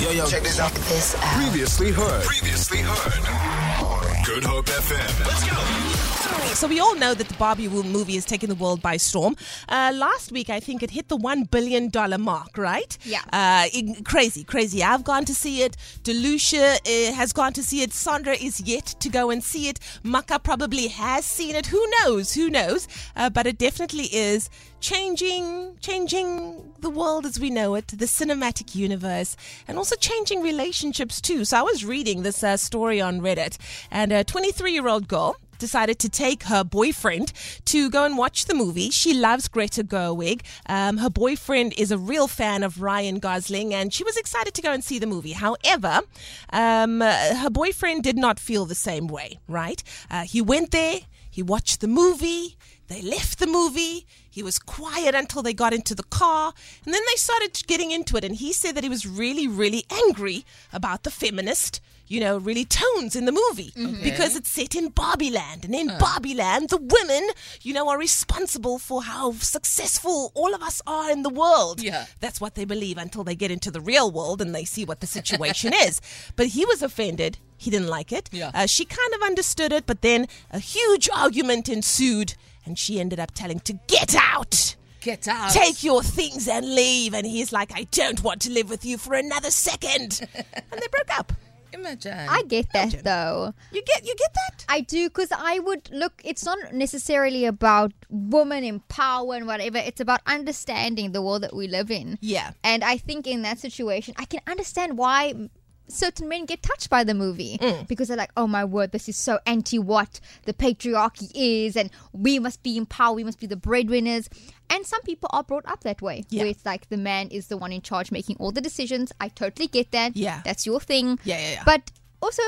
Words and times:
Yo, 0.00 0.10
yo, 0.10 0.26
check 0.26 0.44
this 0.44 0.60
out. 0.60 0.72
This 0.72 1.16
out. 1.16 1.22
Previously 1.42 1.90
heard. 1.90 2.22
Previously 2.22 2.78
heard. 2.78 4.24
Good 4.24 4.44
Hope 4.44 4.66
FM. 4.66 5.26
Let's 5.26 5.50
go. 5.50 6.17
So 6.58 6.66
we 6.66 6.80
all 6.80 6.96
know 6.96 7.14
that 7.14 7.28
the 7.28 7.34
Barbie 7.34 7.68
Woo 7.68 7.84
movie 7.84 8.16
is 8.16 8.24
taking 8.24 8.48
the 8.48 8.56
world 8.56 8.82
by 8.82 8.96
storm. 8.96 9.36
Uh, 9.68 9.92
last 9.94 10.32
week, 10.32 10.50
I 10.50 10.58
think 10.58 10.82
it 10.82 10.90
hit 10.90 11.06
the 11.06 11.14
one 11.16 11.44
billion 11.44 11.88
dollar 11.88 12.18
mark, 12.18 12.58
right? 12.58 12.98
Yeah. 13.04 13.20
Uh, 13.32 13.68
in- 13.72 14.02
crazy, 14.02 14.42
crazy. 14.42 14.82
I've 14.82 15.04
gone 15.04 15.24
to 15.26 15.34
see 15.34 15.62
it. 15.62 15.76
Delucia 16.02 16.78
uh, 16.80 17.12
has 17.14 17.32
gone 17.32 17.52
to 17.52 17.62
see 17.62 17.82
it. 17.82 17.92
Sandra 17.92 18.34
is 18.34 18.60
yet 18.60 18.86
to 18.98 19.08
go 19.08 19.30
and 19.30 19.44
see 19.44 19.68
it. 19.68 19.78
Maka 20.02 20.40
probably 20.40 20.88
has 20.88 21.24
seen 21.24 21.54
it. 21.54 21.66
Who 21.66 21.84
knows? 22.02 22.34
Who 22.34 22.50
knows? 22.50 22.88
Uh, 23.14 23.30
but 23.30 23.46
it 23.46 23.56
definitely 23.56 24.06
is 24.06 24.50
changing, 24.80 25.76
changing 25.80 26.72
the 26.80 26.90
world 26.90 27.24
as 27.24 27.38
we 27.38 27.50
know 27.50 27.76
it, 27.76 27.86
the 27.86 28.06
cinematic 28.06 28.74
universe, 28.74 29.36
and 29.68 29.78
also 29.78 29.94
changing 29.94 30.42
relationships 30.42 31.20
too. 31.20 31.44
So 31.44 31.56
I 31.56 31.62
was 31.62 31.84
reading 31.84 32.22
this 32.24 32.42
uh, 32.42 32.56
story 32.56 33.00
on 33.00 33.20
Reddit, 33.20 33.58
and 33.92 34.12
a 34.12 34.24
23 34.24 34.72
year 34.72 34.88
old 34.88 35.06
girl 35.06 35.36
decided 35.58 35.98
to 36.00 36.08
take 36.08 36.44
her 36.44 36.64
boyfriend 36.64 37.32
to 37.66 37.90
go 37.90 38.04
and 38.04 38.16
watch 38.16 38.46
the 38.46 38.54
movie. 38.54 38.90
She 38.90 39.14
loves 39.14 39.48
Greta 39.48 39.84
Gerwig. 39.84 40.42
Um, 40.66 40.98
her 40.98 41.10
boyfriend 41.10 41.74
is 41.76 41.90
a 41.90 41.98
real 41.98 42.28
fan 42.28 42.62
of 42.62 42.80
Ryan 42.80 43.18
Gosling, 43.18 43.74
and 43.74 43.92
she 43.92 44.04
was 44.04 44.16
excited 44.16 44.54
to 44.54 44.62
go 44.62 44.72
and 44.72 44.82
see 44.82 44.98
the 44.98 45.06
movie. 45.06 45.32
However, 45.32 46.02
um, 46.50 47.02
uh, 47.02 47.34
her 47.36 47.50
boyfriend 47.50 48.02
did 48.02 48.16
not 48.16 48.38
feel 48.40 48.64
the 48.64 48.74
same 48.74 49.06
way, 49.08 49.38
right? 49.48 49.82
Uh, 50.10 50.22
he 50.22 50.40
went 50.40 50.70
there, 50.70 51.00
he 51.30 51.42
watched 51.42 51.80
the 51.80 51.88
movie, 51.88 52.56
they 52.88 53.02
left 53.02 53.38
the 53.38 53.46
movie. 53.46 54.06
He 54.38 54.44
was 54.44 54.60
quiet 54.60 55.16
until 55.16 55.42
they 55.42 55.52
got 55.52 55.74
into 55.74 55.96
the 55.96 56.04
car. 56.04 56.52
And 56.84 56.94
then 56.94 57.02
they 57.10 57.16
started 57.16 57.60
getting 57.66 57.90
into 57.90 58.16
it. 58.16 58.22
And 58.22 58.36
he 58.36 58.52
said 58.52 58.76
that 58.76 58.84
he 58.84 58.88
was 58.88 59.04
really, 59.04 59.48
really 59.48 59.84
angry 59.90 60.44
about 60.72 61.02
the 61.02 61.10
feminist, 61.10 61.80
you 62.06 62.20
know, 62.20 62.38
really 62.38 62.64
tones 62.64 63.16
in 63.16 63.24
the 63.24 63.32
movie 63.32 63.72
because 64.00 64.36
it's 64.36 64.48
set 64.48 64.76
in 64.76 64.90
Barbie 64.90 65.32
land. 65.32 65.64
And 65.64 65.74
in 65.74 65.88
Barbie 65.98 66.34
land, 66.34 66.68
the 66.68 66.76
women, 66.76 67.30
you 67.62 67.74
know, 67.74 67.88
are 67.88 67.98
responsible 67.98 68.78
for 68.78 69.02
how 69.02 69.32
successful 69.32 70.30
all 70.36 70.54
of 70.54 70.62
us 70.62 70.80
are 70.86 71.10
in 71.10 71.24
the 71.24 71.30
world. 71.30 71.82
Yeah. 71.82 72.06
That's 72.20 72.40
what 72.40 72.54
they 72.54 72.64
believe 72.64 72.96
until 72.96 73.24
they 73.24 73.34
get 73.34 73.50
into 73.50 73.72
the 73.72 73.80
real 73.80 74.08
world 74.08 74.40
and 74.40 74.54
they 74.54 74.64
see 74.64 74.84
what 74.84 75.00
the 75.00 75.08
situation 75.08 75.72
is. 75.86 76.00
But 76.36 76.46
he 76.46 76.64
was 76.64 76.80
offended. 76.80 77.38
He 77.56 77.72
didn't 77.72 77.88
like 77.88 78.12
it. 78.12 78.30
Yeah. 78.30 78.52
Uh, 78.54 78.66
she 78.66 78.84
kind 78.84 79.12
of 79.14 79.22
understood 79.22 79.72
it, 79.72 79.84
but 79.84 80.02
then 80.02 80.28
a 80.52 80.60
huge 80.60 81.08
argument 81.12 81.68
ensued, 81.68 82.34
and 82.68 82.78
she 82.78 83.00
ended 83.00 83.18
up 83.18 83.32
telling 83.34 83.58
to 83.60 83.72
get 83.88 84.14
out. 84.14 84.76
Get 85.00 85.26
out. 85.26 85.50
Take 85.52 85.82
your 85.82 86.02
things 86.02 86.46
and 86.46 86.74
leave. 86.74 87.14
And 87.14 87.26
he's 87.26 87.52
like, 87.52 87.72
I 87.74 87.84
don't 87.90 88.22
want 88.22 88.42
to 88.42 88.50
live 88.50 88.68
with 88.68 88.84
you 88.84 88.98
for 88.98 89.14
another 89.14 89.50
second. 89.50 90.20
and 90.34 90.80
they 90.80 90.86
broke 90.90 91.18
up. 91.18 91.32
Imagine. 91.72 92.28
I 92.28 92.42
get 92.48 92.72
that 92.72 93.04
though. 93.04 93.52
You 93.72 93.82
get 93.82 94.06
you 94.06 94.14
get 94.16 94.32
that? 94.34 94.64
I 94.68 94.80
do 94.80 95.08
because 95.08 95.28
I 95.32 95.58
would 95.58 95.90
look. 95.92 96.14
It's 96.24 96.44
not 96.44 96.72
necessarily 96.72 97.44
about 97.44 97.92
woman 98.08 98.64
in 98.64 98.80
power 98.88 99.34
and 99.34 99.46
whatever. 99.46 99.78
It's 99.78 100.00
about 100.00 100.20
understanding 100.26 101.12
the 101.12 101.20
world 101.20 101.42
that 101.42 101.54
we 101.54 101.68
live 101.68 101.90
in. 101.90 102.18
Yeah. 102.20 102.52
And 102.64 102.82
I 102.82 102.96
think 102.96 103.26
in 103.26 103.42
that 103.42 103.58
situation, 103.58 104.14
I 104.16 104.24
can 104.24 104.40
understand 104.46 104.96
why 104.96 105.50
certain 105.88 106.28
men 106.28 106.44
get 106.44 106.62
touched 106.62 106.90
by 106.90 107.02
the 107.04 107.14
movie 107.14 107.58
Mm. 107.60 107.86
because 107.88 108.08
they're 108.08 108.16
like, 108.16 108.30
"Oh 108.36 108.46
my 108.46 108.64
word, 108.64 108.92
this 108.92 109.08
is 109.08 109.16
so 109.16 109.38
anti 109.46 109.78
what 109.78 110.20
the 110.44 110.52
patriarchy 110.54 111.30
is, 111.34 111.76
and 111.76 111.90
we 112.12 112.38
must 112.38 112.62
be 112.62 112.76
in 112.76 112.86
power. 112.86 113.14
We 113.14 113.24
must 113.24 113.40
be 113.40 113.46
the 113.46 113.56
breadwinners." 113.56 114.28
And 114.70 114.84
some 114.86 115.00
people 115.02 115.30
are 115.32 115.42
brought 115.42 115.66
up 115.66 115.82
that 115.84 116.02
way, 116.02 116.24
Yeah. 116.28 116.42
where 116.42 116.50
it's 116.50 116.64
like 116.66 116.88
the 116.90 116.96
man 116.98 117.28
is 117.28 117.46
the 117.46 117.56
one 117.56 117.72
in 117.72 117.80
charge, 117.82 118.10
making 118.12 118.36
all 118.38 118.52
the 118.52 118.60
decisions. 118.60 119.12
I 119.20 119.28
totally 119.28 119.66
get 119.68 119.90
that. 119.92 120.16
Yeah. 120.16 120.42
that's 120.44 120.66
your 120.66 120.80
thing. 120.80 121.18
Yeah, 121.24 121.38
yeah, 121.40 121.50
yeah. 121.52 121.62
But 121.64 121.90
also, 122.20 122.42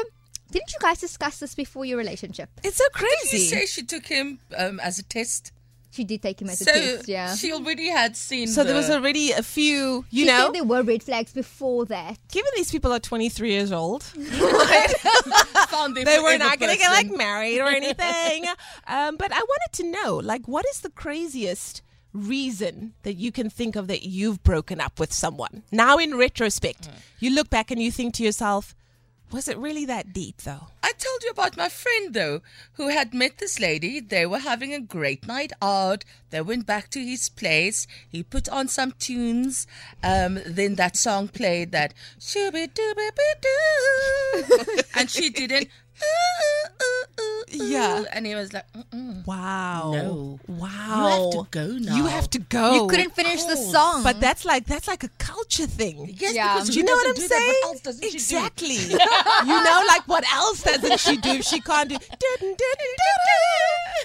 didn't 0.50 0.72
you 0.72 0.78
guys 0.80 0.98
discuss 1.00 1.38
this 1.38 1.54
before 1.54 1.84
your 1.84 1.96
relationship? 1.96 2.50
It's 2.62 2.76
so 2.76 2.84
crazy. 2.92 3.14
Did 3.30 3.32
you 3.32 3.50
crazy. 3.50 3.56
say 3.56 3.66
she 3.66 3.82
took 3.86 4.06
him 4.06 4.40
um, 4.56 4.80
as 4.80 4.98
a 4.98 5.02
test? 5.02 5.52
She 5.92 6.04
did 6.04 6.22
take 6.22 6.40
him 6.40 6.48
as 6.48 6.60
so 6.60 6.70
a 6.70 6.74
test, 6.74 7.08
yeah. 7.08 7.34
she 7.34 7.52
already 7.52 7.88
had 7.88 8.16
seen. 8.16 8.46
so 8.46 8.62
there 8.62 8.76
was 8.76 8.88
already 8.90 9.32
a 9.32 9.42
few, 9.42 10.04
you 10.10 10.24
She 10.24 10.30
know, 10.30 10.46
said 10.46 10.54
there 10.54 10.64
were 10.64 10.82
red 10.82 11.02
flags 11.02 11.32
before 11.32 11.84
that. 11.86 12.16
given 12.30 12.50
these 12.56 12.70
people 12.70 12.92
are 12.92 13.00
23 13.00 13.50
years 13.50 13.72
old, 13.72 14.02
found 14.04 15.96
they 15.96 16.20
were 16.20 16.38
not 16.38 16.58
going 16.58 16.72
to 16.72 16.78
get 16.78 16.90
like 16.90 17.10
married 17.16 17.58
or 17.58 17.66
anything. 17.68 18.44
um, 18.86 19.16
but 19.16 19.32
I 19.32 19.40
wanted 19.40 19.72
to 19.72 19.90
know, 19.90 20.16
like, 20.22 20.46
what 20.46 20.64
is 20.72 20.80
the 20.80 20.90
craziest 20.90 21.82
reason 22.12 22.92
that 23.02 23.14
you 23.14 23.30
can 23.32 23.48
think 23.50 23.76
of 23.76 23.86
that 23.88 24.02
you've 24.02 24.42
broken 24.42 24.80
up 24.80 24.98
with 25.00 25.12
someone? 25.12 25.62
Now, 25.72 25.98
in 25.98 26.16
retrospect, 26.16 26.88
you 27.18 27.30
look 27.34 27.50
back 27.50 27.70
and 27.70 27.82
you 27.82 27.90
think 27.90 28.14
to 28.14 28.22
yourself, 28.22 28.74
was 29.32 29.48
it 29.48 29.58
really 29.58 29.84
that 29.86 30.12
deep, 30.12 30.42
though? 30.42 30.68
I 30.82 30.92
told 30.92 31.22
you 31.22 31.30
about 31.30 31.56
my 31.56 31.68
friend 31.68 32.12
though, 32.14 32.42
who 32.74 32.88
had 32.88 33.14
met 33.14 33.38
this 33.38 33.60
lady. 33.60 34.00
They 34.00 34.26
were 34.26 34.40
having 34.40 34.74
a 34.74 34.80
great 34.80 35.26
night 35.26 35.52
out. 35.62 36.04
They 36.30 36.40
went 36.40 36.66
back 36.66 36.90
to 36.90 37.00
his 37.04 37.28
place. 37.28 37.86
He 38.08 38.22
put 38.22 38.48
on 38.48 38.68
some 38.68 38.92
tunes. 38.98 39.66
Um, 40.02 40.40
then 40.44 40.74
that 40.74 40.96
song 40.96 41.28
played 41.28 41.72
that 41.72 41.94
shooby 42.18 42.68
dooby 42.68 43.10
doo, 43.40 44.82
and 44.96 45.08
she 45.10 45.30
didn't. 45.30 45.68
Yeah. 47.52 48.04
and 48.12 48.26
he 48.26 48.34
was 48.34 48.52
like, 48.52 48.64
Mm-mm. 48.72 49.26
Wow. 49.26 49.90
No. 49.92 50.40
Wow. 50.46 50.68
You 50.68 51.08
have 51.08 51.30
to 51.32 51.46
go 51.50 51.66
now. 51.78 51.96
You 51.96 52.06
have 52.06 52.30
to 52.30 52.38
go. 52.38 52.74
you 52.74 52.86
couldn't 52.86 53.14
finish 53.14 53.42
the 53.44 53.56
song. 53.56 54.02
But 54.02 54.20
that's 54.20 54.44
like 54.44 54.66
that's 54.66 54.86
like 54.88 55.02
a 55.04 55.08
culture 55.18 55.66
thing. 55.66 56.14
Yes, 56.18 56.34
Yeah. 56.34 56.54
because 56.54 56.70
Do 56.70 56.78
you 56.78 56.84
know 56.84 56.92
what 56.94 57.08
I'm 57.08 57.14
doesn't 57.14 57.28
do 57.28 57.34
that? 57.34 57.38
saying? 57.38 57.54
What 57.62 57.70
else 57.72 57.80
doesn't 57.82 58.02
she 58.04 58.10
do? 58.10 58.14
exactly. 58.16 58.74
you 58.76 59.64
know, 59.64 59.84
like 59.88 60.06
what 60.08 60.24
else 60.32 60.62
doesn't 60.62 61.00
she 61.00 61.16
do? 61.16 61.30
if 61.30 61.44
She 61.44 61.60
can't 61.60 61.88
do. 61.90 61.96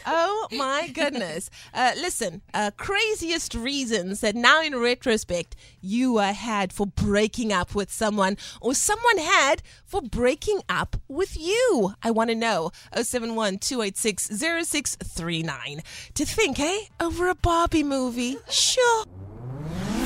Oh 0.05 0.47
my 0.51 0.87
goodness! 0.93 1.49
Uh, 1.73 1.91
listen, 1.95 2.41
uh, 2.53 2.71
craziest 2.77 3.55
reasons 3.55 4.21
that 4.21 4.35
now 4.35 4.61
in 4.61 4.77
retrospect 4.77 5.55
you 5.81 6.17
uh, 6.17 6.33
had 6.33 6.71
for 6.71 6.85
breaking 6.85 7.51
up 7.51 7.73
with 7.73 7.91
someone, 7.91 8.37
or 8.61 8.73
someone 8.73 9.17
had 9.17 9.63
for 9.83 10.01
breaking 10.01 10.61
up 10.69 10.95
with 11.07 11.39
you. 11.39 11.93
I 12.03 12.11
want 12.11 12.29
to 12.29 12.35
know. 12.35 12.71
071 12.95 13.57
286 13.59 14.29
0639. 14.29 15.81
To 16.13 16.25
think, 16.25 16.59
eh? 16.59 16.79
Over 16.99 17.29
a 17.29 17.35
Barbie 17.35 17.83
movie. 17.83 18.37
Sure. 18.49 19.05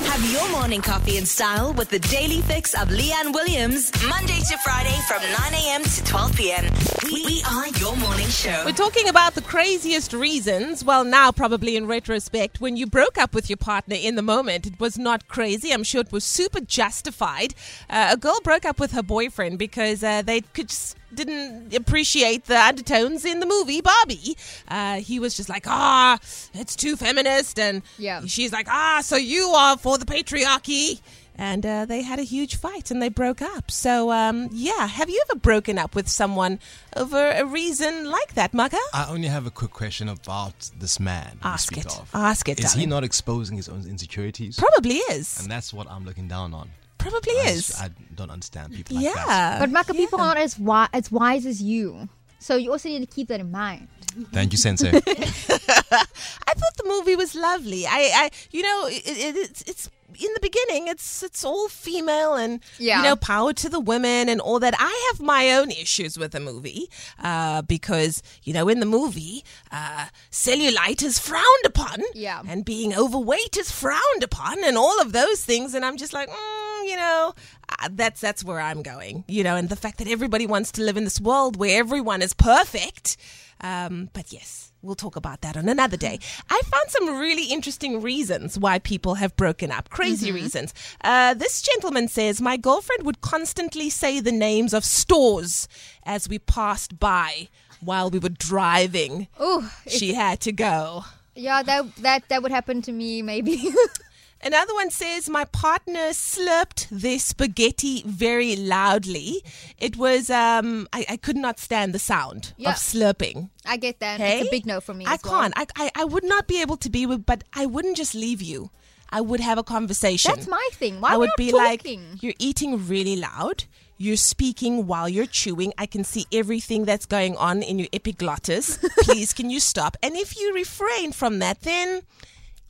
Have 0.10 0.32
your 0.32 0.50
morning 0.50 0.82
coffee 0.82 1.18
in 1.18 1.26
style 1.28 1.72
with 1.74 1.90
the 1.90 2.00
daily 2.00 2.42
fix 2.42 2.74
of 2.74 2.90
Leanne 2.90 3.32
Williams, 3.32 3.92
Monday 4.08 4.40
to 4.40 4.58
Friday 4.58 4.98
from 5.08 5.22
9 5.22 5.54
a.m. 5.54 5.84
to 5.84 6.04
12 6.04 6.36
p.m. 6.36 6.66
We, 7.04 7.26
we 7.28 7.44
are 7.48 7.68
your 7.68 7.96
morning 7.96 8.28
show. 8.28 8.64
We're 8.66 8.72
talking 8.72 9.08
about 9.08 9.36
the 9.36 9.44
craziest 9.44 10.12
reasons. 10.12 10.84
Well, 10.84 11.04
now, 11.04 11.32
probably 11.32 11.76
in 11.76 11.86
retrospect, 11.86 12.60
when 12.60 12.76
you 12.76 12.88
broke 12.88 13.20
up 13.20 13.36
with 13.36 13.52
your 13.52 13.58
partner 13.58 13.96
in 13.96 14.16
the 14.16 14.24
moment, 14.24 14.66
it 14.66 14.80
was 14.80 14.98
not 14.98 15.28
crazy. 15.28 15.72
I'm 15.72 15.84
sure 15.84 16.02
it 16.02 16.12
was 16.12 16.24
super 16.24 16.60
justified. 16.60 17.54
Uh, 17.88 18.10
a 18.14 18.18
girl 18.18 18.40
broke 18.44 18.66
up 18.66 18.80
with 18.80 18.94
her 18.94 19.04
boyfriend 19.04 19.60
because 19.60 20.04
uh, 20.04 20.24
they 20.24 20.42
could 20.42 20.70
just 20.70 20.98
didn't 21.14 21.74
appreciate 21.76 22.46
the 22.46 22.60
undertones 22.60 23.26
in 23.26 23.40
the 23.40 23.46
movie 23.46 23.82
Barbie. 23.82 24.38
Uh, 24.68 24.96
he 24.96 25.20
was 25.20 25.36
just 25.36 25.50
like, 25.50 25.66
ah, 25.68 26.18
it's 26.54 26.76
too 26.76 26.96
feminist. 26.96 27.60
And 27.60 27.82
Yeah. 27.98 28.22
she's 28.26 28.52
like, 28.52 28.68
ah, 28.70 29.00
so 29.04 29.16
you 29.16 29.48
are 29.50 29.78
for 29.78 29.98
the 29.98 30.06
patriarchy. 30.06 31.02
And 31.36 31.66
uh, 31.66 31.86
they 31.86 32.02
had 32.02 32.20
a 32.20 32.24
huge 32.24 32.58
fight 32.58 32.92
and 32.92 33.02
they 33.02 33.08
broke 33.08 33.42
up. 33.42 33.72
So, 33.72 34.12
um, 34.12 34.50
yeah, 34.52 34.88
have 34.88 35.10
you 35.10 35.24
ever 35.30 35.40
broken 35.40 35.78
up 35.80 35.96
with 35.96 36.10
someone 36.10 36.60
over 36.98 37.30
a 37.32 37.46
reason 37.46 38.12
like 38.12 38.34
that, 38.34 38.54
Maka? 38.54 38.78
I 38.94 39.06
only 39.10 39.30
have 39.30 39.46
a 39.46 39.52
quick 39.52 39.72
question 39.72 40.10
about 40.10 40.70
this 40.78 41.00
man. 41.00 41.40
Ask 41.42 41.78
it. 41.78 41.86
Of. 41.86 42.10
Ask 42.14 42.50
it, 42.50 42.60
Is 42.60 42.74
he 42.74 42.86
not 42.86 43.06
exposing 43.06 43.56
his 43.56 43.70
own 43.70 43.86
insecurities? 43.88 44.58
Probably 44.58 44.96
is. 45.12 45.40
and 45.40 45.50
that's 45.50 45.72
what 45.74 45.90
I'm 45.90 46.04
looking 46.04 46.28
down 46.28 46.54
on. 46.54 46.72
Probably 47.00 47.34
I 47.40 47.50
is. 47.50 47.68
just- 47.68 47.82
I 47.82 47.90
don't 48.16 48.30
understand 48.30 48.74
people 48.76 48.96
like 48.98 49.06
that. 49.16 49.26
yeah. 49.28 49.60
but 49.60 49.72
Maka, 49.72 49.94
people 49.94 50.20
are 50.22 50.28
not 50.28 50.38
as 50.38 50.54
wi- 50.56 50.90
as 50.94 51.12
wise 51.12 51.46
as 51.48 51.62
you. 51.62 52.08
So 52.42 52.56
you 52.56 52.72
also 52.72 52.88
need 52.90 53.00
to 53.02 53.06
keep 53.16 53.28
that 53.30 53.40
in 53.42 53.52
mind. 53.52 53.88
Thank 54.32 54.52
you, 54.54 54.58
Sensei. 54.58 54.90
I 54.94 56.54
thought 56.56 56.76
the 56.78 56.86
movie 56.88 57.16
was 57.16 57.36
lovely. 57.36 57.86
I, 57.86 58.12
I 58.16 58.30
you 58.52 58.62
know, 58.64 58.88
it, 58.88 59.04
it, 59.06 59.36
it's 59.36 59.62
it's 59.64 59.90
in 60.20 60.34
the 60.34 60.40
beginning, 60.42 60.88
it's 60.88 61.22
it's 61.24 61.44
all 61.46 61.68
female 61.70 62.34
and 62.36 62.60
Yeah. 62.80 62.98
you 62.98 63.04
know, 63.04 63.16
power 63.16 63.54
to 63.54 63.70
the 63.70 63.80
women 63.80 64.28
and 64.30 64.42
all 64.42 64.60
that. 64.60 64.74
I 64.80 65.12
have 65.12 65.22
my 65.22 65.52
own 65.54 65.70
issues 65.72 66.18
with 66.18 66.32
the 66.32 66.40
movie 66.40 66.90
uh, 67.22 67.62
because 67.64 68.24
you 68.44 68.54
know, 68.54 68.68
in 68.70 68.80
the 68.80 68.86
movie, 68.86 69.44
uh, 69.72 70.08
cellulite 70.32 71.04
is 71.04 71.20
frowned 71.20 71.66
upon, 71.66 72.02
Yeah. 72.14 72.42
and 72.48 72.66
being 72.66 72.94
overweight 72.96 73.58
is 73.58 73.70
frowned 73.72 74.24
upon, 74.24 74.64
and 74.64 74.78
all 74.78 75.00
of 75.02 75.12
those 75.12 75.44
things. 75.46 75.74
And 75.74 75.86
I'm 75.86 75.98
just 75.98 76.14
like, 76.14 76.30
mm, 76.30 76.69
you 76.86 76.96
know, 76.96 77.34
uh, 77.82 77.90
that's 77.92 78.22
that's 78.22 78.44
where 78.44 78.60
I'm 78.60 78.82
going. 78.82 79.24
You 79.28 79.44
know, 79.44 79.56
and 79.56 79.70
the 79.70 79.76
fact 79.76 79.98
that 80.00 80.08
everybody 80.08 80.46
wants 80.48 80.72
to 80.74 80.82
live 80.84 80.98
in 80.98 81.04
this 81.04 81.20
world 81.20 81.58
where 81.58 81.80
everyone 81.80 82.22
is 82.22 82.34
perfect. 82.34 83.18
Um, 83.62 84.10
but 84.14 84.32
yes, 84.32 84.72
we'll 84.82 84.96
talk 84.96 85.18
about 85.18 85.42
that 85.42 85.58
on 85.58 85.68
another 85.68 85.98
day. 85.98 86.18
I 86.50 86.62
found 86.64 86.90
some 86.90 87.20
really 87.20 87.52
interesting 87.52 88.02
reasons 88.02 88.58
why 88.58 88.80
people 88.80 89.16
have 89.16 89.36
broken 89.36 89.70
up. 89.70 89.90
Crazy 89.90 90.32
reasons. 90.32 90.74
Uh, 91.04 91.34
this 91.34 91.62
gentleman 91.62 92.08
says, 92.08 92.40
My 92.42 92.56
girlfriend 92.56 93.04
would 93.06 93.20
constantly 93.20 93.90
say 93.90 94.22
the 94.22 94.32
names 94.32 94.74
of 94.74 94.86
stores 94.86 95.68
as 96.06 96.30
we 96.30 96.40
passed 96.40 97.00
by 97.02 97.50
while 97.82 98.10
we 98.10 98.20
were 98.20 98.30
driving. 98.30 99.28
Oh, 99.38 99.70
She 99.88 100.14
had 100.14 100.40
to 100.42 100.54
go. 100.54 101.04
yeah, 101.36 101.62
that 101.64 101.96
that 101.98 102.30
that 102.30 102.42
would 102.44 102.52
happen 102.52 102.82
to 102.84 102.92
me 102.94 103.22
maybe. 103.22 103.62
Another 104.42 104.74
one 104.74 104.90
says, 104.90 105.30
My 105.30 105.46
partner 105.46 106.10
slurped 106.12 106.88
their 106.90 107.20
spaghetti 107.20 108.04
very 108.06 108.56
loudly. 108.56 109.44
It 109.78 109.98
was, 109.98 110.30
um, 110.30 110.88
I, 110.94 111.06
I 111.10 111.18
could 111.18 111.36
not 111.36 111.60
stand 111.60 111.94
the 111.94 112.00
sound 112.00 112.54
Yeah. 112.58 112.70
of 112.72 112.76
slurping. 112.76 113.50
I 113.66 113.78
get 113.78 114.00
that. 114.00 114.20
Hey? 114.20 114.40
It's 114.40 114.48
a 114.48 114.52
big 114.52 114.66
no 114.66 114.80
for 114.80 114.94
me. 114.94 115.06
I 115.06 115.16
as 115.16 115.22
can't. 115.22 115.54
I, 115.58 115.66
I, 115.76 115.92
I 115.96 116.04
would 116.06 116.24
not 116.24 116.48
be 116.48 116.62
able 116.62 116.78
to 116.78 116.90
be 116.90 117.06
with, 117.06 117.26
but 117.26 117.44
I 117.54 117.66
wouldn't 117.66 117.98
just 117.98 118.16
leave 118.16 118.42
you. 118.42 118.72
I 119.12 119.22
would 119.22 119.40
have 119.40 119.58
a 119.58 119.64
conversation. 119.64 120.32
That's 120.34 120.48
my 120.48 120.70
thing. 120.74 121.02
Why 121.02 121.14
I 121.14 121.18
would 121.18 121.32
be 121.36 121.52
talking? 121.52 122.10
like, 122.12 122.24
You're 122.24 122.34
eating 122.40 122.88
really 122.88 123.16
loud. 123.16 123.66
You're 123.98 124.16
speaking 124.18 124.88
while 124.88 125.10
you're 125.10 125.26
chewing. 125.26 125.74
I 125.78 125.86
can 125.86 126.04
see 126.06 126.26
everything 126.32 126.86
that's 126.86 127.06
going 127.06 127.36
on 127.36 127.62
in 127.62 127.80
your 127.80 127.90
epiglottis. 127.92 128.78
Please, 129.00 129.34
can 129.34 129.50
you 129.50 129.60
stop? 129.60 129.98
And 130.02 130.16
if 130.16 130.40
you 130.40 130.54
refrain 130.54 131.12
from 131.12 131.40
that, 131.40 131.62
then, 131.62 132.04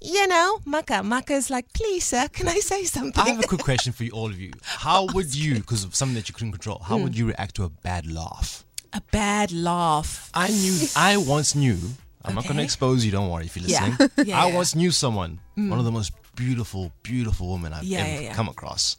you 0.02 0.28
know, 0.28 0.60
Maka. 0.66 1.04
Maka 1.04 1.34
is 1.34 1.50
like, 1.50 1.72
Please, 1.74 2.04
sir, 2.06 2.28
can 2.32 2.48
I 2.48 2.60
say 2.60 2.84
something? 2.86 3.22
I 3.24 3.30
have 3.30 3.44
a 3.44 3.48
quick 3.48 3.62
question 3.62 3.94
for 3.94 4.04
you, 4.04 4.12
all 4.12 4.28
of 4.28 4.40
you. 4.40 4.52
How 4.64 5.06
would 5.14 5.36
you, 5.36 5.56
because 5.56 5.84
of 5.84 5.96
something 5.96 6.16
that 6.16 6.30
you 6.30 6.34
couldn't 6.34 6.52
control, 6.54 6.80
how 6.84 6.98
would 6.98 7.18
you 7.18 7.28
react 7.28 7.56
to 7.56 7.64
a 7.64 7.70
bad 7.70 8.10
laugh? 8.12 8.66
a 8.94 9.02
bad 9.12 9.52
laugh. 9.52 10.32
I 10.34 10.48
knew, 10.48 10.88
I 10.96 11.18
once 11.18 11.54
knew, 11.54 11.78
I'm 12.26 12.34
not 12.34 12.46
going 12.46 12.58
to 12.58 12.64
expose 12.64 13.06
you, 13.06 13.12
don't 13.12 13.30
worry 13.30 13.46
if 13.46 13.56
you're 13.56 13.66
listening. 13.68 13.98
Yeah, 14.26 14.42
I 14.44 14.48
yeah. 14.50 14.56
once 14.56 14.74
knew 14.76 14.90
someone, 14.92 15.40
one 15.56 15.78
of 15.78 15.86
the 15.86 15.92
most 15.92 16.12
beautiful, 16.36 16.92
beautiful 17.04 17.52
women 17.52 17.72
I've 17.74 17.84
Yeah, 17.84 18.00
ever 18.00 18.10
yeah, 18.10 18.20
yeah. 18.22 18.34
come 18.34 18.50
across. 18.50 18.98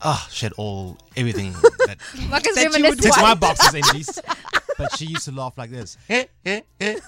Ah, 0.00 0.26
she 0.30 0.46
had 0.46 0.52
all, 0.54 0.98
everything 1.16 1.52
that 1.86 1.98
Marcus 2.28 2.54
That 2.56 2.64
you 2.64 2.70
reminisced 2.70 2.90
would 2.96 3.02
ticks 3.02 3.16
my 3.18 3.34
boxes, 3.34 3.74
at 3.74 3.94
least. 3.94 4.20
But 4.78 4.96
she 4.96 5.06
used 5.06 5.24
to 5.26 5.32
laugh 5.32 5.56
like 5.56 5.70
this. 5.70 5.96
Eh, 6.08 6.24
eh, 6.44 6.60
eh, 6.80 6.98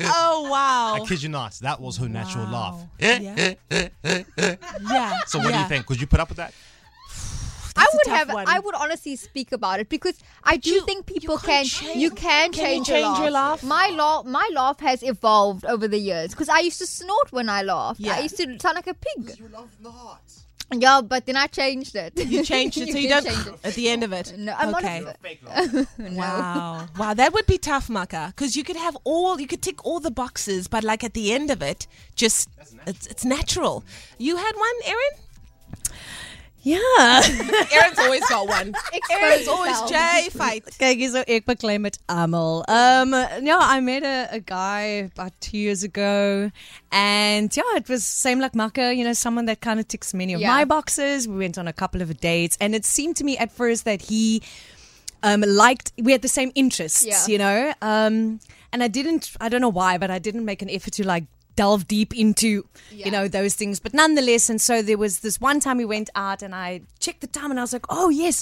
oh, 0.00 0.48
wow. 0.50 0.94
I 1.02 1.06
kid 1.06 1.22
you 1.22 1.28
not. 1.28 1.54
That 1.62 1.80
was 1.80 1.96
her 1.98 2.08
natural 2.08 2.46
laugh. 2.48 2.80
Yeah. 2.98 3.54
yeah. 3.70 5.18
So 5.26 5.38
what 5.38 5.52
do 5.52 5.58
you 5.58 5.66
think? 5.66 5.86
Could 5.86 6.00
you 6.00 6.06
put 6.06 6.20
up 6.20 6.28
with 6.28 6.38
that? 6.38 6.52
I 7.76 7.84
That's 7.84 7.94
a 7.94 7.96
would 8.10 8.16
have. 8.16 8.32
one. 8.32 8.44
I 8.48 8.58
would 8.58 8.74
honestly 8.74 9.16
speak 9.16 9.52
about 9.52 9.80
it 9.80 9.88
because 9.88 10.18
I 10.44 10.56
do 10.56 10.70
You- 10.70 10.84
think 10.84 11.06
people 11.06 11.38
can't 11.38 11.68
can. 11.68 11.86
change- 11.86 11.96
You 12.02 12.10
can 12.10 12.52
Can 12.52 12.78
you 12.78 12.84
change, 12.84 12.86
change 12.88 13.18
your 13.18 13.30
laugh? 13.30 13.62
My 13.62 13.88
laugh. 13.96 14.24
My 14.26 14.48
laugh 14.52 14.80
has 14.80 15.02
evolved 15.02 15.64
over 15.64 15.86
the 15.88 15.98
years 15.98 16.30
because 16.32 16.48
I 16.48 16.58
used 16.60 16.78
to 16.78 16.86
snort 16.86 17.30
when 17.32 17.48
I 17.48 17.62
laughed. 17.62 18.00
Yeah. 18.00 18.16
I 18.16 18.20
used 18.20 18.36
to 18.38 18.58
sound 18.60 18.74
like 18.76 18.86
a 18.88 18.94
pig. 18.94 19.38
You 19.38 19.48
love 19.48 19.70
not. 19.80 20.20
Yeah, 20.72 21.00
but 21.00 21.26
then 21.26 21.36
I 21.36 21.46
changed 21.48 21.96
it. 21.96 22.12
You 22.16 22.44
changed 22.44 22.78
it 22.78 22.90
so 22.90 22.98
you 22.98 23.08
did 23.08 23.24
don't 23.24 23.26
change 23.26 23.46
it. 23.46 23.54
at 23.64 23.74
the 23.74 23.88
end 23.88 24.04
of 24.04 24.12
it. 24.12 24.34
No, 24.38 24.54
I'm 24.56 24.74
okay. 24.76 25.04
honest. 25.46 25.88
Wow. 26.16 26.86
Wow, 26.96 27.14
that 27.14 27.32
would 27.32 27.46
be 27.46 27.58
tough, 27.58 27.90
Maka, 27.90 28.32
because 28.34 28.56
you 28.56 28.62
could 28.64 28.76
have 28.76 28.96
all, 29.04 29.40
you 29.40 29.46
could 29.46 29.62
tick 29.62 29.84
all 29.84 30.00
the 30.00 30.10
boxes, 30.10 30.68
but 30.68 30.84
like 30.84 31.02
at 31.02 31.14
the 31.14 31.32
end 31.32 31.50
of 31.50 31.60
it, 31.62 31.86
just 32.14 32.48
it's, 32.86 33.06
it's 33.06 33.24
natural. 33.24 33.84
You 34.18 34.36
had 34.36 34.52
one, 34.54 34.74
Erin? 34.86 35.24
Ja. 36.62 36.78
Erin's 37.72 37.98
always 37.98 38.26
got 38.28 38.46
one. 38.46 38.74
Erin's 39.10 39.48
always. 39.48 39.80
Jay 39.88 40.28
fight. 40.30 40.64
Kyk 40.78 40.98
hierso 41.00 41.22
ek 41.26 41.46
beklei 41.46 41.78
met 41.80 41.96
almal. 42.08 42.64
Um 42.68 43.14
yeah, 43.46 43.58
I 43.60 43.80
met 43.80 44.02
a, 44.04 44.28
a 44.36 44.40
guy 44.40 45.08
about 45.14 45.32
2 45.40 45.56
years 45.56 45.82
ago 45.82 46.50
and 46.92 47.56
yeah, 47.56 47.76
it 47.76 47.88
was 47.88 48.04
same 48.04 48.40
like 48.40 48.54
Maka, 48.54 48.94
you 48.94 49.04
know, 49.04 49.14
someone 49.14 49.46
that 49.46 49.60
kind 49.60 49.80
of 49.80 49.88
ticks 49.88 50.12
many 50.12 50.34
of 50.34 50.40
Yeah. 50.40 50.48
my 50.52 50.64
boxes. 50.66 51.26
We 51.26 51.36
went 51.38 51.56
on 51.56 51.66
a 51.66 51.72
couple 51.72 52.02
of 52.02 52.20
dates 52.20 52.58
and 52.60 52.74
it 52.74 52.84
seemed 52.84 53.16
to 53.16 53.24
me 53.24 53.38
at 53.38 53.50
first 53.50 53.84
that 53.86 54.02
he 54.02 54.42
um 55.22 55.40
liked 55.42 55.92
we 55.98 56.12
had 56.12 56.20
the 56.22 56.28
same 56.28 56.52
interests, 56.54 57.06
Yeah. 57.06 57.26
you 57.26 57.38
know. 57.38 57.72
Um 57.80 58.40
and 58.72 58.82
I 58.82 58.88
didn't 58.88 59.32
I 59.40 59.48
don't 59.48 59.62
know 59.62 59.72
why, 59.82 59.96
but 59.96 60.10
I 60.10 60.18
didn't 60.18 60.44
make 60.44 60.60
an 60.62 60.68
effort 60.68 60.92
to 60.94 61.06
like 61.06 61.24
delve 61.60 61.84
deep 61.96 62.10
into 62.24 62.50
Yeah. 62.90 63.04
you 63.06 63.10
know 63.16 63.26
those 63.38 63.54
things. 63.60 63.76
But 63.84 63.92
nonetheless 64.02 64.44
and 64.50 64.60
so 64.68 64.74
there 64.88 65.00
was 65.04 65.12
this 65.26 65.36
one 65.50 65.58
time 65.64 65.76
we 65.84 65.88
went 65.96 66.08
out 66.26 66.40
and 66.46 66.52
I 66.54 66.68
checked 67.04 67.20
the 67.26 67.32
time 67.38 67.50
and 67.52 67.58
I 67.60 67.64
was 67.66 67.74
like 67.78 67.86
oh 67.88 68.08
yes 68.22 68.36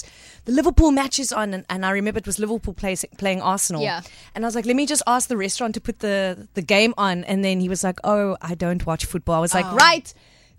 the 0.45 0.53
Liverpool 0.59 0.91
match 0.99 1.15
is 1.19 1.31
on. 1.41 1.47
And, 1.55 1.63
and 1.71 1.85
I 1.89 1.91
remember 1.99 2.19
it 2.19 2.25
was 2.31 2.39
Liverpool 2.39 2.73
play, 2.81 2.95
playing 3.17 3.41
Arsenal. 3.53 3.81
Yeah. 3.81 4.01
and 4.33 4.39
I 4.43 4.47
was 4.49 4.55
like 4.55 4.67
let 4.71 4.75
me 4.81 4.85
just 4.93 5.03
ask 5.15 5.23
the 5.33 5.37
restaurant 5.47 5.73
to 5.77 5.81
put 5.81 5.97
the 6.07 6.47
the 6.53 6.65
game 6.75 6.93
on. 6.97 7.15
And 7.25 7.37
then 7.45 7.59
he 7.63 7.69
was 7.69 7.81
like 7.83 7.99
oh 8.03 8.37
I 8.41 8.55
don't 8.55 8.83
watch 8.85 9.03
football. 9.05 9.35
I 9.35 9.43
was 9.47 9.53
like 9.53 9.69
oh. 9.73 9.75
right 9.75 10.07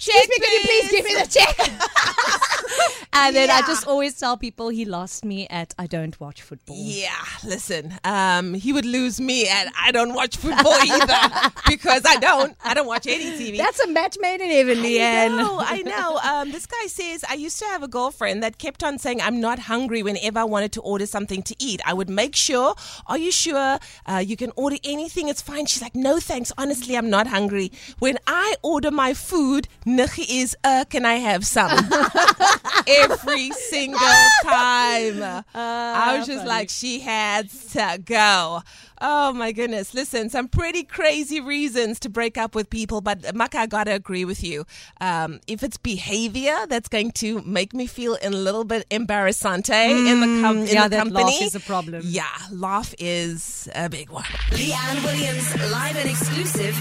Me, 0.08 0.38
can 0.38 0.52
you 0.52 0.61
please 0.62 0.91
give 0.91 1.05
me 1.05 1.14
the 1.14 1.29
check? 1.29 1.58
and 3.12 3.37
then 3.37 3.50
I 3.50 3.61
just 3.62 3.87
always 3.87 4.19
tell 4.19 4.37
people 4.37 4.69
he 4.69 4.85
lost 4.85 5.25
me 5.25 5.47
at 5.49 5.75
I 5.79 5.87
don't 5.87 6.19
watch 6.19 6.43
football. 6.43 6.76
Yeah, 6.79 7.11
listen, 7.44 7.94
um, 8.05 8.55
he 8.55 8.73
would 8.73 8.85
lose 8.87 9.20
me, 9.20 9.49
at 9.49 9.69
I 9.79 9.93
don't 9.93 10.14
watch 10.14 10.37
football 10.37 10.73
either 10.73 11.50
because 11.69 12.02
I 12.06 12.17
don't. 12.17 12.56
I 12.64 12.75
don't 12.75 12.87
watch 12.87 13.06
any 13.06 13.25
TV. 13.38 13.58
That's 13.58 13.81
a 13.81 13.88
match 13.88 14.17
made 14.20 14.41
in 14.41 14.50
heaven, 14.50 14.79
I 14.79 15.29
know, 15.29 15.58
I 15.61 15.82
know. 15.82 16.19
Um, 16.19 16.52
this 16.52 16.67
guy 16.67 16.87
says, 16.87 17.25
I 17.29 17.35
used 17.35 17.58
to 17.58 17.67
have 17.67 17.82
a 17.82 17.88
girlfriend 17.88 18.43
that 18.43 18.58
kept 18.58 18.82
on 18.82 18.99
saying, 18.99 19.20
I'm 19.20 19.41
not 19.41 19.58
hungry 19.58 20.02
whenever 20.02 20.38
I 20.38 20.44
wanted 20.44 20.73
to 20.73 20.81
order 20.81 21.06
something 21.06 21.43
to 21.43 21.55
eat. 21.58 21.81
I 21.85 21.93
would 21.93 22.08
make 22.08 22.35
sure, 22.37 22.75
Are 23.06 23.19
you 23.19 23.31
sure 23.32 23.79
uh, 24.06 24.19
you 24.25 24.37
can 24.37 24.52
order 24.56 24.76
anything? 24.85 25.29
It's 25.29 25.43
fine. 25.43 25.67
She's 25.67 25.82
like, 25.82 25.94
No, 25.94 26.20
thanks. 26.20 26.52
Honestly, 26.56 26.97
I'm 26.97 27.11
not 27.11 27.26
hungry. 27.26 27.73
When 27.99 28.19
I 28.26 28.55
order 28.62 28.91
my 28.91 29.14
food, 29.14 29.69
Nikki 29.97 30.23
is, 30.39 30.57
uh, 30.65 30.85
Can 30.89 31.05
I 31.05 31.15
have 31.15 31.47
some? 31.47 31.71
Every 32.87 33.51
single 33.51 33.99
time. 34.45 35.43
I 35.55 36.17
was 36.19 36.27
just 36.27 36.47
like, 36.47 36.71
She 36.71 37.01
had 37.01 37.51
to 37.51 38.01
go. 38.05 38.63
Oh 39.03 39.33
my 39.33 39.53
goodness. 39.53 39.95
Listen, 39.95 40.29
some 40.29 40.47
pretty 40.49 40.83
crazy 40.85 41.41
reasons 41.41 41.99
to 42.01 42.11
break 42.11 42.37
up 42.37 42.55
with 42.55 42.69
people, 42.69 43.01
but 43.01 43.35
Maka, 43.35 43.61
I 43.61 43.67
gotta 43.67 43.95
agree 43.95 44.27
with 44.27 44.45
you. 44.45 44.67
Um, 45.01 45.41
if 45.47 45.63
it's 45.63 45.79
behavior 45.79 46.67
that's 46.69 46.89
going 46.89 47.13
to 47.13 47.41
make 47.43 47.73
me 47.73 47.87
feel 47.87 48.19
a 48.23 48.29
little 48.29 48.65
bit 48.65 48.87
embarrassante 48.91 49.73
in 49.91 50.21
the, 50.21 50.43
com- 50.43 50.59
in 50.59 50.67
yeah, 50.67 50.85
the 50.85 50.97
that 50.97 50.99
company. 51.05 51.25
laugh 51.25 51.43
is 51.43 51.55
a 51.55 51.61
problem. 51.61 52.03
Yeah, 52.05 52.27
laugh 52.53 52.95
is 52.99 53.71
a 53.75 53.89
big 53.89 54.11
one. 54.11 54.25
Leanne 54.51 55.03
Williams, 55.05 55.55
live 55.73 55.97
and 55.97 56.11
exclusive 56.11 56.75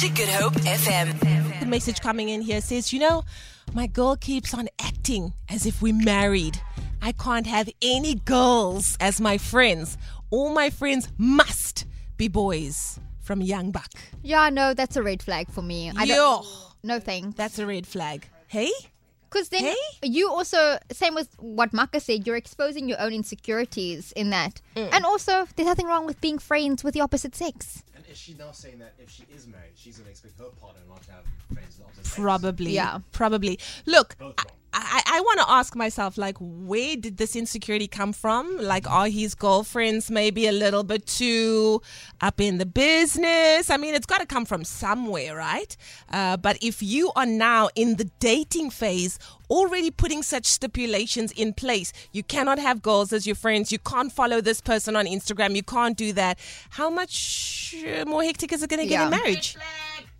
to 0.00 0.08
Good 0.08 0.28
Hope 0.30 0.54
FM. 0.54 1.47
Message 1.68 2.00
coming 2.00 2.30
in 2.30 2.40
here 2.40 2.60
says, 2.62 2.92
you 2.92 2.98
know, 2.98 3.24
my 3.74 3.86
girl 3.86 4.16
keeps 4.16 4.54
on 4.54 4.68
acting 4.80 5.34
as 5.50 5.66
if 5.66 5.82
we're 5.82 5.94
married. 5.94 6.60
I 7.02 7.12
can't 7.12 7.46
have 7.46 7.68
any 7.82 8.14
girls 8.14 8.96
as 9.00 9.20
my 9.20 9.36
friends. 9.36 9.98
All 10.30 10.50
my 10.54 10.70
friends 10.70 11.08
must 11.18 11.84
be 12.16 12.28
boys 12.28 12.98
from 13.20 13.42
Young 13.42 13.70
Buck. 13.70 13.92
Yeah, 14.22 14.48
no, 14.48 14.72
that's 14.72 14.96
a 14.96 15.02
red 15.02 15.22
flag 15.22 15.50
for 15.50 15.60
me. 15.60 15.92
I 15.94 16.04
Yo. 16.04 16.14
don't. 16.14 16.46
No 16.82 16.98
thanks. 17.00 17.36
That's 17.36 17.58
a 17.58 17.66
red 17.66 17.86
flag. 17.86 18.26
Hey? 18.46 18.70
Because 19.30 19.50
then 19.50 19.64
Hey? 19.64 19.76
you 20.02 20.30
also, 20.30 20.78
same 20.90 21.14
with 21.14 21.28
what 21.38 21.74
Maka 21.74 22.00
said, 22.00 22.26
you're 22.26 22.36
exposing 22.36 22.88
your 22.88 22.98
own 22.98 23.12
insecurities 23.12 24.12
in 24.12 24.30
that. 24.30 24.62
Mm. 24.74 24.88
And 24.92 25.04
also, 25.04 25.46
there's 25.54 25.66
nothing 25.66 25.86
wrong 25.86 26.06
with 26.06 26.18
being 26.22 26.38
friends 26.38 26.82
with 26.82 26.94
the 26.94 27.02
opposite 27.02 27.34
sex. 27.34 27.84
And 28.08 28.14
is 28.14 28.18
she 28.18 28.34
now 28.38 28.52
saying 28.52 28.78
that 28.78 28.94
if 28.98 29.10
she 29.10 29.24
is 29.34 29.46
married, 29.46 29.72
she's 29.74 29.98
going 29.98 30.06
to 30.06 30.10
expect 30.10 30.38
her 30.38 30.46
partner 30.58 30.80
not 30.88 31.02
to 31.02 31.10
have 31.12 31.24
friends 31.52 31.74
of 31.74 31.80
the 31.80 31.84
opposite 31.84 32.06
sex? 32.06 32.18
Probably. 32.18 32.70
Yeah. 32.72 33.00
Probably. 33.12 33.58
Look, 33.84 34.16
Both 34.16 34.36
I. 34.72 35.02
I, 35.06 35.20
want 35.20 35.40
to 35.40 35.50
ask 35.50 35.74
myself, 35.74 36.16
like, 36.16 36.36
where 36.40 36.94
did 36.96 37.16
this 37.16 37.34
insecurity 37.34 37.88
come 37.88 38.12
from? 38.12 38.56
Like, 38.58 38.88
are 38.88 39.08
his 39.08 39.34
girlfriends 39.34 40.10
maybe 40.10 40.46
a 40.46 40.52
little 40.52 40.84
bit 40.84 41.06
too 41.06 41.82
up 42.20 42.40
in 42.40 42.58
the 42.58 42.66
business? 42.66 43.68
I 43.68 43.76
mean, 43.76 43.94
it's 43.94 44.06
got 44.06 44.20
to 44.20 44.26
come 44.26 44.44
from 44.44 44.64
somewhere, 44.64 45.36
right? 45.36 45.76
Uh, 46.12 46.36
but 46.36 46.56
if 46.62 46.82
you 46.82 47.10
are 47.16 47.26
now 47.26 47.68
in 47.74 47.96
the 47.96 48.04
dating 48.20 48.70
phase, 48.70 49.18
already 49.50 49.90
putting 49.90 50.22
such 50.22 50.46
stipulations 50.46 51.32
in 51.32 51.52
place, 51.52 51.92
you 52.12 52.22
cannot 52.22 52.58
have 52.58 52.80
girls 52.82 53.12
as 53.12 53.26
your 53.26 53.36
friends, 53.36 53.72
you 53.72 53.78
can't 53.78 54.12
follow 54.12 54.40
this 54.40 54.60
person 54.60 54.94
on 54.94 55.06
Instagram, 55.06 55.56
you 55.56 55.62
can't 55.62 55.96
do 55.96 56.12
that. 56.12 56.38
How 56.70 56.90
much 56.90 57.74
uh, 57.84 58.04
more 58.04 58.22
hectic 58.22 58.52
is 58.52 58.62
it 58.62 58.70
going 58.70 58.82
to 58.82 58.86
get 58.86 59.06
in 59.06 59.12
Yeah. 59.12 59.18
marriage? 59.18 59.56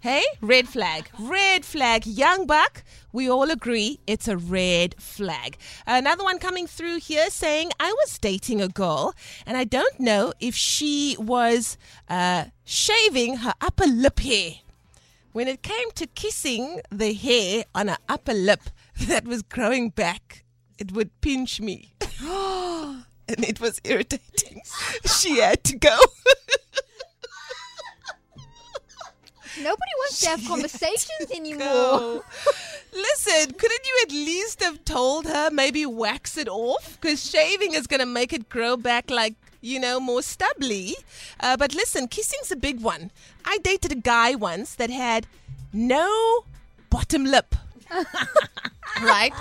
Hey, 0.01 0.23
red 0.41 0.69
flag. 0.69 1.11
Red 1.19 1.65
flag. 1.65 2.07
Young 2.07 2.47
Buck, 2.47 2.85
we 3.13 3.29
all 3.29 3.51
agree 3.51 3.99
it's 4.07 4.29
a 4.29 4.37
red 4.37 4.95
flag. 4.97 5.57
Another 5.89 6.23
one 6.23 6.39
coming 6.39 6.69
through 6.69 7.01
here 7.01 7.31
saying, 7.31 7.73
I 7.81 7.91
was 7.91 8.17
dating 8.17 8.61
a 8.61 8.69
girl 8.69 9.13
and 9.45 9.57
I 9.57 9.65
don't 9.65 9.99
know 9.99 10.33
if 10.39 10.55
she 10.55 11.17
was 11.19 11.77
uh, 12.09 12.45
shaving 12.65 13.39
her 13.39 13.55
upper 13.61 13.87
lip 13.87 14.21
hair. 14.21 14.53
When 15.33 15.49
it 15.49 15.63
came 15.63 15.91
to 15.97 16.07
kissing 16.07 16.81
the 16.93 17.13
hair 17.13 17.65
on 17.75 17.89
her 17.89 17.99
upper 18.09 18.35
lip 18.35 18.71
that 19.09 19.25
was 19.25 19.43
growing 19.43 19.91
back, 19.91 20.45
it 20.79 20.93
would 20.93 21.21
pinch 21.23 21.61
me. 21.61 21.93
and 23.29 23.45
it 23.45 23.61
was 23.61 23.81
irritating. 23.85 24.63
She 25.19 25.41
had 25.41 25.63
to 25.65 25.77
go. 25.77 25.99
Nobody 29.69 29.95
wants 29.99 30.21
to 30.21 30.29
have 30.31 30.45
conversations 30.55 31.31
anymore. 31.31 32.23
Listen, 32.93 33.53
couldn't 33.53 33.87
you 33.87 34.01
at 34.05 34.11
least 34.13 34.63
have 34.63 34.83
told 34.87 35.27
her 35.27 35.51
maybe 35.51 35.85
wax 35.85 36.39
it 36.39 36.49
off? 36.49 36.97
Because 36.99 37.23
shaving 37.29 37.75
is 37.75 37.87
going 37.87 38.01
to 38.01 38.07
make 38.07 38.33
it 38.33 38.49
grow 38.49 38.79
back 38.79 39.11
like, 39.11 39.35
you 39.61 39.79
know, 39.79 40.01
more 40.01 40.23
stubbly. 40.23 40.97
Uh, 41.41 41.57
but 41.59 41.75
listen, 41.75 42.09
kissing's 42.09 42.51
a 42.51 42.57
big 42.57 42.81
one. 42.81 43.11
I 43.45 43.59
dated 43.59 43.93
a 43.93 43.97
guy 43.97 44.35
once 44.35 44.75
that 44.77 44.89
had 44.89 45.27
no 45.71 46.45
bottom 46.89 47.25
lip. 47.27 47.55
right? 49.03 49.33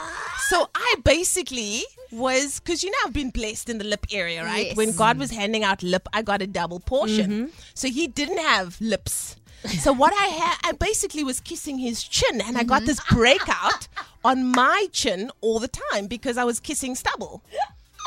So 0.50 0.70
I 0.76 0.96
basically 1.06 1.84
was, 2.12 2.60
because 2.60 2.84
you 2.84 2.92
know, 2.92 2.98
I've 3.06 3.14
been 3.14 3.30
blessed 3.30 3.70
in 3.70 3.78
the 3.78 3.86
lip 3.86 4.06
area, 4.12 4.44
right? 4.44 4.68
Yes. 4.68 4.78
When 4.78 4.94
God 4.94 5.18
was 5.18 5.32
handing 5.32 5.64
out 5.64 5.84
lip, 5.84 6.08
I 6.12 6.22
got 6.22 6.42
a 6.42 6.48
double 6.48 6.82
portion. 6.82 7.52
So 7.74 7.88
he 7.88 8.08
didn't 8.08 8.40
have 8.40 8.80
lips. 8.82 9.38
So 9.88 9.94
what 9.94 10.14
I 10.14 10.28
had, 10.28 10.58
I 10.64 10.72
basically 10.74 11.24
was 11.24 11.40
kissing 11.40 11.78
his 11.78 12.04
chin, 12.04 12.42
and 12.42 12.58
I 12.58 12.64
got 12.64 12.86
this 12.86 13.00
mm-hmm. 13.00 13.16
breakout 13.16 13.88
on 14.24 14.52
my 14.52 14.88
chin 14.92 15.32
all 15.42 15.60
the 15.60 15.68
time 15.68 16.08
because 16.08 16.38
I 16.38 16.44
was 16.44 16.60
kissing 16.60 16.96
stubble. 16.96 17.44